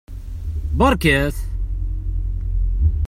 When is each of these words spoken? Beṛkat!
Beṛkat! 0.77 1.37